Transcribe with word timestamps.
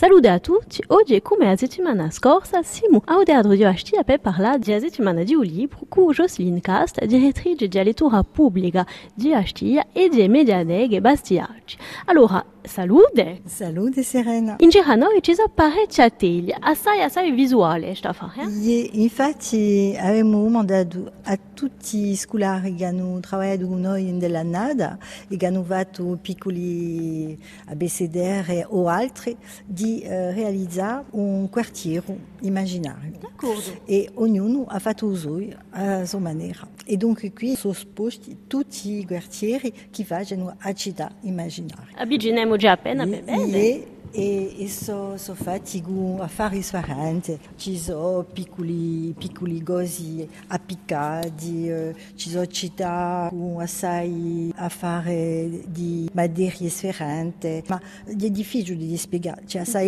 Salute 0.00 0.28
a 0.28 0.38
tutti, 0.38 0.82
oggi 0.86 1.14
è 1.14 1.20
come 1.20 1.44
la 1.44 1.56
settimana 1.56 2.10
scorsa 2.10 2.62
siamo 2.62 3.02
a 3.04 3.22
teatro 3.22 3.50
di 3.50 3.62
Ostia 3.64 4.02
per 4.02 4.18
parlare 4.18 4.58
della 4.58 4.80
settimana 4.80 5.22
di 5.24 5.34
un 5.34 5.42
libro 5.42 5.80
con 5.90 6.10
Jocelyn 6.10 6.58
Cast, 6.62 7.04
direttrice 7.04 7.68
della 7.68 7.84
lettura 7.84 8.22
pubblica 8.22 8.86
di 9.12 9.34
Ostia 9.34 9.88
e 9.92 10.08
di 10.08 10.26
Mediadeghe 10.26 11.02
Bastiaci. 11.02 11.76
Allora, 12.06 12.42
salute! 12.62 13.40
Salute 13.44 14.02
Serena! 14.02 14.56
In 14.58 14.68
giro 14.68 14.94
noi 14.94 15.22
ci 15.22 15.34
sono 15.34 15.48
parecchi 15.48 16.00
ateli, 16.00 16.54
assai 16.58 17.02
assai 17.02 17.30
visuale 17.32 17.94
sta 17.94 18.12
facendo. 18.12 18.58
Ie, 18.60 18.90
infatti 18.92 19.96
abbiamo 19.98 20.46
mandato 20.48 21.10
a 21.24 21.38
tutti 21.52 22.10
i 22.10 22.16
scolari 22.16 22.74
che 22.74 22.84
hanno 22.84 23.20
lavorato 23.20 23.66
con 23.66 23.80
noi 23.80 24.12
nella 24.12 24.42
nada 24.42 24.98
e 25.28 25.36
che 25.36 25.46
hanno 25.46 25.62
fatto 25.62 26.18
piccoli 26.20 27.38
ABCDR 27.66 28.66
o 28.68 28.88
altri 28.88 29.36
di 29.64 30.00
eh, 30.00 30.32
realizzare 30.32 31.04
un 31.10 31.48
quartiere 31.48 32.18
immaginario. 32.40 33.18
D'accordo. 33.20 33.82
E 33.84 34.08
ognuno 34.14 34.64
ha 34.68 34.78
fatto 34.78 35.14
suo 35.14 35.38
a 35.70 36.04
sua 36.04 36.18
maniera. 36.18 36.66
E 36.84 36.96
dunque 36.96 37.32
qui 37.32 37.54
sono 37.54 37.72
esposti 37.72 38.38
tutti 38.46 38.98
i 38.98 39.06
quartieri 39.06 39.72
che 39.90 40.04
fanno 40.04 40.56
a 40.58 40.72
città 40.72 41.10
immaginaria. 41.20 41.96
Abbiamo 41.96 42.49
già 42.56 42.72
appena 42.72 43.06
per 43.06 43.22
bene. 43.22 43.56
E, 43.56 43.86
e, 44.12 44.54
e 44.58 44.68
so, 44.68 45.16
so 45.16 45.34
fatti 45.34 45.80
con 45.80 46.18
affari 46.20 46.62
sfarranti, 46.62 47.38
ci 47.56 47.78
sono 47.78 48.24
piccoli, 48.24 49.14
piccoli 49.16 49.62
cosi 49.62 50.28
appiccati, 50.48 51.68
eh, 51.68 51.94
ci 52.16 52.30
sono 52.30 52.46
città 52.46 53.28
con 53.30 53.60
assai 53.60 54.52
affari 54.56 55.62
di 55.68 56.09
materie 56.20 56.68
sferrante, 56.68 57.62
ma 57.68 57.80
è 58.04 58.14
difficile 58.30 58.76
di 58.76 58.96
spiegare, 58.96 59.42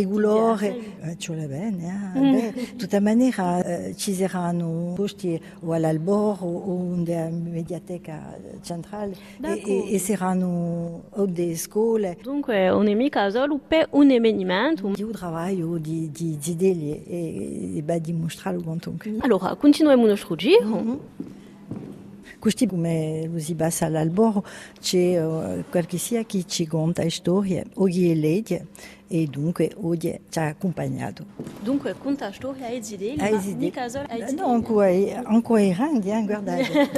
colore, 0.07 0.77
eh, 1.01 1.19
ce 1.19 1.35
l'ha 1.35 1.47
bene, 1.47 2.13
eh, 2.15 2.21
beh, 2.21 2.53
di 2.53 2.77
tutta 2.77 3.01
maniera 3.01 3.63
eh, 3.63 3.95
ci 3.97 4.15
saranno 4.15 4.93
posti 4.95 5.41
o 5.61 5.73
all'Albor 5.73 6.39
o 6.43 6.95
nella 6.95 7.29
mediateca 7.29 8.39
centrale 8.63 9.15
e, 9.41 9.63
e, 9.65 9.95
e 9.95 9.99
saranno 9.99 11.03
o 11.09 11.27
delle 11.27 11.57
scuole. 11.57 12.17
Dunque, 12.23 12.71
per 13.67 13.89
un 13.91 14.11
avvenimento. 14.11 14.91
Di 14.95 15.03
un 15.03 15.13
lavoro 15.19 15.79
di, 15.79 16.11
di, 16.11 16.39
di 16.39 16.51
idee 16.51 17.05
e, 17.07 17.77
e 17.79 17.83
beh, 17.83 18.01
comunque. 18.03 19.17
Allora, 19.21 19.55
continuiamo 19.55 20.03
il 20.03 20.09
nostro 20.09 20.35
giro. 20.35 21.01
Questi 22.43 22.67
come 22.67 23.31
si 23.37 23.55
basa 23.55 23.89
c'è 24.81 25.25
uh, 25.25 25.63
qualche 25.71 25.97
sia 25.97 26.25
che 26.25 26.43
ci 26.45 26.67
conta 26.67 27.09
storie, 27.09 27.67
oggi 27.75 28.11
è 28.11 28.15
legge 28.15 28.67
e 29.07 29.29
dunque 29.29 29.71
oggi 29.77 30.19
ci 30.29 30.39
ha 30.41 30.47
accompagnato. 30.47 31.25
Dunque, 31.61 31.95
conta 31.97 32.33
storia 32.33 32.67
e 32.67 32.79
idee, 32.79 33.15
Hai 33.17 33.31
ma 33.31 33.41
idee? 33.41 33.55
mica 33.55 33.89
solo 33.89 34.07
hai 34.09 34.23
idee. 34.23 34.33
No, 34.35 34.47
ancora, 34.47 34.89
ancora 35.23 35.63
grandi, 35.69 36.11
eh, 36.11 36.25
guardate. 36.25 36.91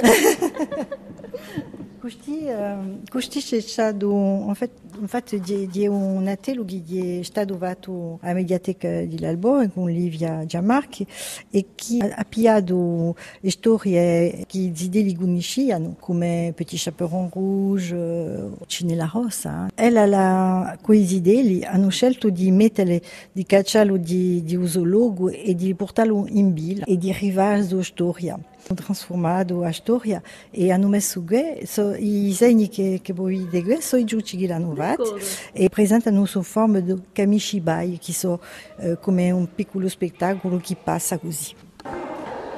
Questi, 2.05 2.43
uh, 2.45 3.01
questi 3.09 3.41
c'è 3.41 3.59
stato, 3.59 4.11
in 4.11 4.53
fait, 4.53 4.69
infatti 4.99 5.39
di, 5.39 5.65
di 5.65 5.87
un 5.87 6.27
atelo 6.27 6.63
che 6.63 7.21
è 7.21 7.23
stato 7.23 7.57
fatto 7.57 8.19
alla 8.21 8.33
mediateca 8.33 9.01
di 9.05 9.19
L'Albor 9.19 9.73
con 9.73 9.89
Livia 9.89 10.45
Giamarchi 10.45 11.03
e 11.49 11.65
che 11.73 11.97
ha 12.07 12.23
piato 12.23 13.15
le 13.39 13.49
storie 13.49 14.43
che 14.45 14.71
Zideli 14.75 15.15
conosciano 15.15 15.95
come 15.99 16.53
Petit 16.55 16.79
Chaperon 16.79 17.27
Rouge, 17.33 17.95
eh, 17.95 18.65
Cinella 18.67 19.09
Rossa. 19.11 19.71
Ella 19.73 20.03
e 20.03 20.07
la, 20.07 20.77
quei 20.83 21.07
Zideli 21.07 21.63
hanno 21.63 21.89
scelto 21.89 22.29
di 22.29 22.51
mettere, 22.51 23.01
di 23.31 23.47
cacciarlo 23.47 23.97
di, 23.97 24.43
di 24.43 24.55
uso 24.55 24.83
logo 24.83 25.29
e 25.29 25.55
di 25.55 25.73
portarlo 25.73 26.27
in 26.29 26.53
bil 26.53 26.83
e 26.85 26.99
di 26.99 27.09
alla 27.09 27.81
storia. 27.81 28.39
Hanno 28.67 28.81
trasformato 28.83 29.59
la 29.59 29.71
storia 29.71 30.21
e 30.49 30.71
hanno 30.71 30.87
messo 30.87 31.23
qui 31.23 31.65
so, 31.65 31.93
i 31.93 32.33
segni 32.33 32.67
che, 32.67 32.99
che 33.03 33.13
voi 33.13 33.47
vedete 33.49 33.79
sono 33.81 34.01
i 34.01 34.05
che 34.05 34.47
l'hanno 34.47 34.73
fatto 34.73 35.19
e 35.53 35.69
presentano 35.69 36.25
su 36.25 36.41
forma 36.41 36.79
di 36.79 36.95
kamishibai 37.11 37.99
che 38.01 38.11
sono 38.11 38.39
eh, 38.77 38.97
come 38.99 39.29
un 39.29 39.47
piccolo 39.53 39.87
spettacolo 39.87 40.59
che 40.63 40.75
passa 40.81 41.19
così. 41.19 41.53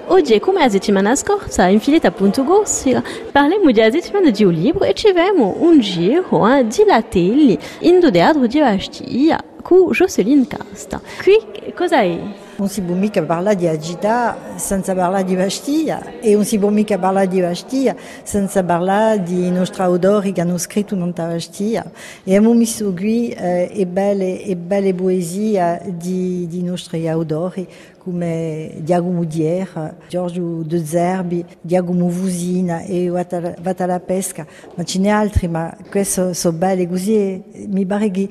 Oggi, 0.09 0.39
come 0.39 0.61
la 0.61 0.69
settimana 0.69 1.13
scorsa, 1.17 1.67
in 1.67 1.81
Filetta 1.81 2.11
Punto 2.11 2.45
Gorsia, 2.45 3.03
parliamo 3.29 3.69
della 3.71 3.91
settimana 3.91 4.29
di 4.29 4.45
un 4.45 4.53
libro 4.53 4.85
e 4.85 4.93
ci 4.93 5.11
vediamo 5.11 5.57
un 5.59 5.81
giro 5.81 6.47
eh, 6.47 6.65
di 6.65 6.85
Latelli 6.85 7.59
in 7.79 7.99
un 8.01 8.09
teatro 8.09 8.47
di 8.47 8.59
Bastia 8.59 9.43
con 9.61 9.91
Jocelyn 9.91 10.47
Casta. 10.47 11.01
Qui 11.21 11.73
cosa 11.73 11.99
è? 11.99 12.46
Non 12.57 12.69
si 12.69 12.81
può 12.81 12.95
mica 12.95 13.21
parlare 13.21 13.55
di 13.55 13.67
agita 13.67 14.35
senza 14.55 14.95
parlare 14.95 15.23
di 15.23 15.35
Bastia 15.35 16.19
e 16.19 16.33
non 16.33 16.43
si 16.43 16.57
può 16.57 16.69
mica 16.69 16.97
parlare 16.97 17.27
di 17.27 17.39
Bastia 17.39 17.95
senza 18.23 18.63
parlare 18.63 19.21
di 19.21 19.51
nostri 19.51 19.83
autori 19.83 20.31
che 20.31 20.41
hanno 20.41 20.57
scritto 20.57 20.95
in 20.95 21.11
Bastia 21.13 21.83
e 22.23 22.35
abbiamo 22.35 22.55
messo 22.55 22.91
qui 22.93 23.29
eh, 23.29 23.69
e, 23.71 23.85
belle, 23.85 24.41
e 24.41 24.55
belle 24.55 24.95
poesie 24.95 25.83
di, 25.97 26.47
di 26.47 26.63
nostri 26.63 27.07
autori 27.07 27.67
come 27.99 28.77
Diago 28.79 29.09
Mudier, 29.09 29.97
Giorgio 30.07 30.63
De 30.63 30.83
Zerbi, 30.83 31.45
Diago 31.61 31.91
Muvusina 31.91 32.81
e 32.81 33.09
Vata 33.09 33.85
la 33.85 33.99
Pesca, 33.99 34.47
ma 34.75 34.83
ce 34.83 34.97
n'è 34.97 35.09
altri, 35.09 35.47
ma 35.47 35.75
queste 35.91 36.33
sono 36.33 36.57
belle 36.57 36.87
così, 36.87 37.43
mi 37.67 37.85
pare 37.85 38.09
che 38.09 38.27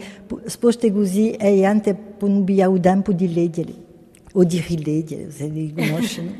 sposte 0.47 0.91
così 0.91 1.31
e 1.33 1.65
anche 1.65 1.97
non 2.19 2.39
abbiamo 2.39 2.81
tempo 2.81 3.13
di 3.13 3.33
leggere 3.33 3.86
o 4.39 4.45
di 4.45 4.61
rileggere, 4.61 5.31
se 5.31 5.51
conoscono. 5.75 6.35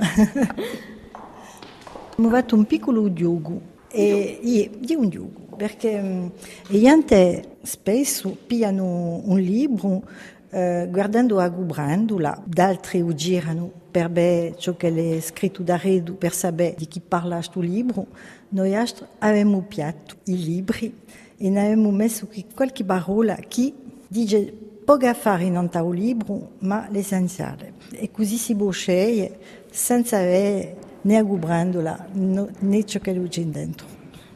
Abbiamo 2.13 2.31
fatto 2.37 2.55
un 2.55 2.65
piccolo 2.67 3.13
gioco, 3.13 3.61
e, 3.89 4.39
e, 4.43 4.71
di 4.79 4.95
un 4.95 5.09
gioco, 5.09 5.57
perché 5.57 6.31
gli 6.69 6.87
ante 6.87 7.57
spesso 7.63 8.37
pigliano 8.47 9.23
un 9.25 9.39
libro 9.39 10.03
eh, 10.51 10.89
guardando 10.91 11.39
a 11.39 11.49
Gubrandola, 11.49 12.43
d'altri 12.45 13.01
lo 13.01 13.15
girano 13.15 13.71
per 13.91 14.11
bene 14.11 14.57
ciò 14.59 14.77
che 14.77 15.17
è 15.17 15.21
scritto 15.21 15.63
da 15.63 15.77
Redu, 15.77 16.19
per 16.19 16.35
sapere 16.35 16.75
di 16.77 16.87
chi 16.87 17.01
parla 17.01 17.37
questo 17.37 17.61
libro. 17.61 18.07
Noi 18.51 18.75
abbiamo 19.19 19.63
piatto 19.63 20.17
i 20.25 20.43
libri 20.43 20.95
e 21.39 21.49
abbiamo 21.49 21.91
messo 21.91 22.29
qualche 22.55 22.85
parola 22.85 23.37
che 23.49 23.73
dice 24.07 24.53
poco 24.87 25.07
affare 25.09 25.43
in 25.43 25.57
un 25.57 25.69
libro, 25.91 26.53
ma 26.61 26.87
l'essenziale. 26.91 27.73
E 27.91 28.13
così 28.13 28.37
si 28.37 28.55
scegliere 28.71 29.37
senza 29.69 30.19
avere 30.19 30.77
né 31.03 31.17
a 31.17 31.25
Gubrandola 31.25 32.07
né 32.13 32.85
ciò 32.85 33.01
che 33.01 33.21
c'è 33.29 33.43
dentro. 33.43 33.85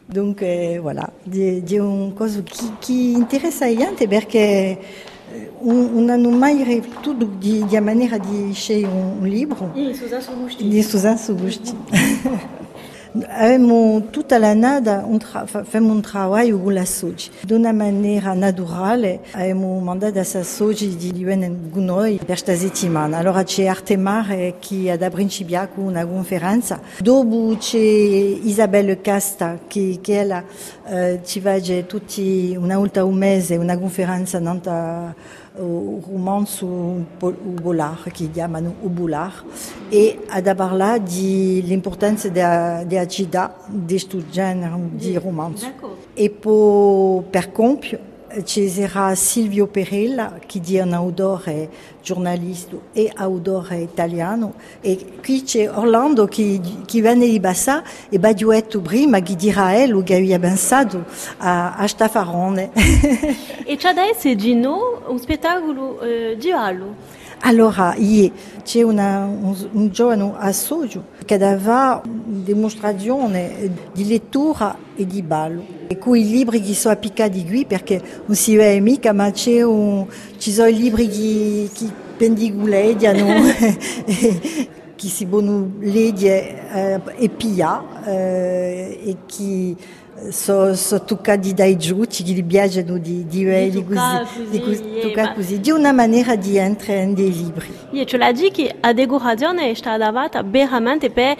Dunque, 0.05 0.81
voilà, 0.81 1.09
di, 1.22 1.62
di 1.62 1.78
un 1.78 2.12
cosa 2.15 2.43
che, 2.43 2.65
che 2.81 2.93
interessa 2.93 3.66
agli 3.66 3.81
altri 3.81 4.09
perché 4.09 4.78
non 5.60 6.09
hanno 6.10 6.31
mai 6.31 6.65
riflettuto 6.65 7.25
di, 7.39 7.65
di 7.65 7.81
maniera 7.81 8.19
di 8.19 8.53
scegliere 8.53 8.93
un, 8.93 9.25
libro? 9.28 9.71
Di 9.72 9.94
Susan. 9.94 10.21
Di 10.59 10.83
Susan. 10.83 12.59
Abbiamo 13.12 14.06
tutta 14.10 14.38
la 14.38 14.54
nada 14.54 15.03
un 15.04 15.19
facciamo 15.19 15.93
un 15.93 16.03
lavoro 16.12 16.59
con 16.60 16.75
la 16.75 16.84
Soci. 16.84 17.28
De 17.41 17.54
una 17.54 17.72
maniera 17.72 18.34
naturale 18.34 19.21
abbiamo 19.32 19.81
mandato 19.81 20.12
a 20.12 20.21
questa 20.21 20.44
Soci 20.44 20.94
di 20.94 21.25
venire 21.25 21.53
con 21.72 21.87
noi 21.87 22.16
per 22.19 22.26
questa 22.26 22.54
settimana. 22.54 23.19
Allora 23.19 23.43
c'è 23.43 23.66
Artemare 23.66 24.54
che 24.60 24.93
ha 24.93 25.10
principiato 25.10 25.81
una 25.81 26.06
conferenza. 26.06 26.81
Dopo 27.00 27.56
c'è 27.59 27.78
Isabelle 27.78 29.00
Casta 29.00 29.59
che 29.66 29.98
ella, 30.06 30.44
eh, 30.87 31.21
ci 31.25 31.41
fa 31.41 31.59
tutti 31.87 32.56
una 32.56 32.78
volta 32.78 33.04
un 33.04 33.16
mese 33.16 33.56
una 33.56 33.77
conferenza 33.77 34.38
nanta 34.38 35.15
un 35.56 36.00
romanzo 36.06 36.66
ubular 37.19 38.03
che 38.13 38.30
chiamano 38.30 38.74
ubular 38.83 39.42
e 39.91 40.21
ad 40.28 40.54
parlare 40.54 41.03
dell'importanza 41.03 42.28
della 42.28 43.07
città 43.09 43.57
di 43.66 43.95
questo 43.95 44.27
genere 44.31 44.75
di 44.92 45.19
romanzo. 45.19 45.66
E 46.15 46.31
poi 46.31 47.25
per 47.28 47.51
compio 47.51 48.09
ci 48.45 48.69
sarà 48.69 49.15
Silvio 49.15 49.66
Perella 49.66 50.39
che 50.47 50.60
è 50.65 50.83
un 50.83 50.92
autore 50.92 51.69
giornalista 52.01 52.77
e 52.92 53.10
autore 53.13 53.78
italiano 53.78 54.54
e 54.81 55.19
qui 55.21 55.42
c'è 55.42 55.69
Orlando 55.69 56.27
che, 56.27 56.60
che 56.87 57.01
viene 57.01 57.27
di 57.27 57.41
Bassa 57.41 57.83
e 58.09 58.19
Badiuetto 58.19 58.81
prima 58.81 59.21
che 59.21 59.34
dirà 59.34 59.84
lui 59.87 60.04
che 60.04 60.15
aveva 60.15 60.39
pensato 60.39 61.04
a, 61.39 61.75
a 61.75 61.87
Staffarone. 61.89 62.71
e 63.65 63.77
c'è 63.77 63.89
adesso 63.89 64.33
di 64.34 64.54
noi 64.54 64.98
un 65.09 65.19
spettacolo 65.19 65.98
uh, 66.01 66.37
di 66.37 66.51
Allo. 66.53 67.19
Allora, 67.42 67.95
ie, 67.97 68.31
c'è 68.63 68.83
una, 68.83 69.25
un, 69.25 69.57
un 69.72 69.89
giovane 69.89 70.34
assoggio 70.37 71.04
che 71.25 71.39
dava 71.39 72.03
dimostrazione 72.04 73.71
di 73.92 74.07
lettura 74.07 74.77
e 74.95 75.07
di 75.07 75.22
ballo. 75.22 75.65
E 75.87 75.97
quei 75.97 76.28
libri 76.28 76.60
che 76.60 76.75
sono 76.75 76.95
appiccati 76.95 77.47
qui 77.47 77.65
perché 77.65 78.01
non 78.27 78.37
si 78.37 78.57
vede 78.57 78.81
mica, 78.81 79.13
ma 79.13 79.33
un, 79.65 80.07
ci 80.37 80.53
sono 80.53 80.69
i 80.69 80.77
libri 80.77 81.09
che, 81.09 81.71
che 81.72 81.87
che 85.01 85.09
si 85.09 85.25
buono 85.25 85.77
legge 85.78 86.71
eh, 86.71 87.01
e 87.16 87.31
pia 87.31 88.04
eh, 88.04 89.01
e 89.03 89.16
che 89.25 89.75
so, 90.28 90.75
so 90.75 91.05
dai 91.55 91.77
giudici 91.77 92.22
che 92.22 92.33
gli 92.33 92.45
piacciono 92.45 92.99
di, 92.99 93.27
di, 93.27 93.45
Di 93.45 93.71
di 93.71 93.84
toccare 93.84 94.27
di, 94.51 94.61
così, 94.61 94.83
di 94.83 95.13
eh, 95.13 95.33
così, 95.34 95.61
di 95.61 95.71
una 95.71 95.93
maniera 95.93 96.37
di 96.37 96.57
entrare 96.57 97.07
nei 97.07 97.33
libri. 97.33 97.75
Io 97.93 98.05
ce 98.05 98.17
l'ha 98.17 98.33
dit 98.33 98.53
che 98.53 98.75
a 98.81 98.93
decorazione 98.93 99.71
è 99.71 99.75
stata 99.75 99.99
davata 99.99 100.43
veramente 100.43 101.11
per 101.11 101.37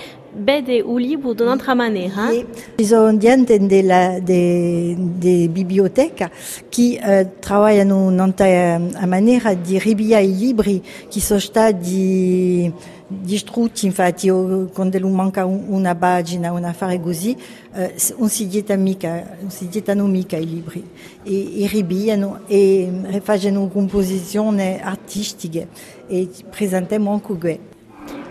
un 0.81 1.01
libro 1.01 1.33
un'altra 1.45 1.75
maniera. 1.75 2.31
Ci 2.77 2.85
sono 2.85 3.17
gente 3.17 3.59
della 3.67 4.19
de, 4.21 4.95
de 4.97 5.49
biblioteca 5.49 6.31
che 6.69 6.99
eh, 7.03 7.29
lavorano 7.49 8.05
un'altra 8.07 8.79
maniera 9.07 9.55
di 9.55 9.79
riviare 9.79 10.25
i 10.25 10.37
libri 10.37 10.83
che 11.09 11.21
sono 11.21 11.41
stati 11.41 12.73
distrutti, 13.13 13.87
infatti 13.87 14.29
quando 14.73 14.97
manca 15.09 15.45
un- 15.45 15.65
una 15.67 15.97
pagina, 15.97 16.53
un 16.53 16.63
affare 16.63 17.01
così, 17.01 17.37
eh, 17.75 17.95
non 18.19 18.29
si 18.29 18.47
mica, 18.77 19.27
i 20.37 20.49
libri 20.49 20.89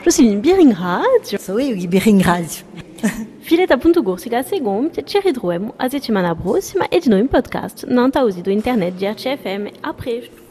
Jocelyn, 0.10 0.42
vi 0.42 0.56
ringrazio. 0.56 1.38
So 1.38 1.60
io 1.60 1.76
vi 1.88 2.00
ringrazio. 2.00 2.66
Fileta 3.42 3.78
punto 3.78 4.02
corsica 4.02 4.42
seguente, 4.42 5.04
ci 5.04 5.20
ritroviamo 5.20 5.74
a 5.76 5.88
settimana 5.88 6.34
prossima 6.34 6.88
e 6.88 6.98
di 6.98 7.10
nuovo 7.10 7.22
in 7.22 7.30
podcast. 7.30 7.86
Non 7.86 8.10
tausi 8.10 8.42
do 8.42 8.50
internet 8.50 8.96
di 8.96 9.06
RCFM. 9.06 9.68
A 9.82 9.94
presto. 9.94 10.49